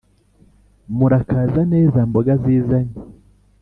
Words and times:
murakaza 0.97 1.61
neza 1.73 1.99
mboga 2.09 2.33
zizanye 2.43 2.95